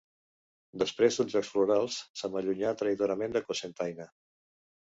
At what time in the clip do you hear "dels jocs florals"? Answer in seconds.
1.19-1.99